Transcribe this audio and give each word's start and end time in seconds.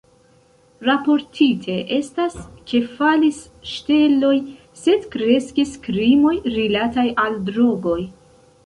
Raportite 0.87 1.75
estas, 1.97 2.39
ke 2.71 2.81
falis 2.95 3.39
ŝteloj 3.75 4.35
sed 4.83 5.07
kreskis 5.17 5.79
krimoj 5.87 6.37
rilataj 6.59 7.07
al 7.29 7.41
drogoj. 7.53 8.01